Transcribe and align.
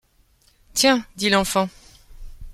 Tiens! 0.73 1.03
dit 1.15 1.29
l’enfant. 1.29 1.69